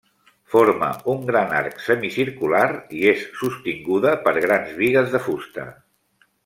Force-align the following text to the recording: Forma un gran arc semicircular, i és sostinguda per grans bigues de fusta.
Forma 0.53 0.87
un 1.13 1.19
gran 1.27 1.53
arc 1.57 1.83
semicircular, 1.89 2.63
i 3.01 3.05
és 3.13 3.29
sostinguda 3.43 4.17
per 4.27 4.37
grans 4.49 4.77
bigues 4.83 5.17
de 5.17 5.27
fusta. 5.29 5.73